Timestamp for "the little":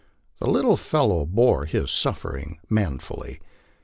0.39-0.77